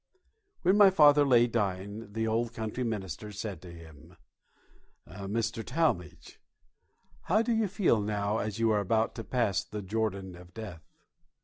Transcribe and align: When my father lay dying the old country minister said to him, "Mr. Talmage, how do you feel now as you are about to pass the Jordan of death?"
When 0.63 0.77
my 0.77 0.89
father 0.89 1.23
lay 1.27 1.45
dying 1.45 2.13
the 2.13 2.25
old 2.25 2.55
country 2.55 2.83
minister 2.83 3.31
said 3.31 3.61
to 3.61 3.71
him, 3.71 4.17
"Mr. 5.07 5.63
Talmage, 5.63 6.39
how 7.25 7.43
do 7.43 7.51
you 7.53 7.67
feel 7.67 8.01
now 8.01 8.39
as 8.39 8.57
you 8.57 8.71
are 8.71 8.79
about 8.79 9.13
to 9.13 9.23
pass 9.23 9.63
the 9.63 9.83
Jordan 9.83 10.33
of 10.35 10.55
death?" 10.55 10.81